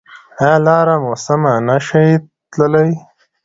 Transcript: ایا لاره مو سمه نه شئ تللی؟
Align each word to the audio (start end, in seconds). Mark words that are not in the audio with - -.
ایا 0.41 0.55
لاره 0.65 0.95
مو 1.03 1.13
سمه 1.25 1.53
نه 1.67 1.77
شئ 1.87 2.09
تللی؟ 2.51 2.91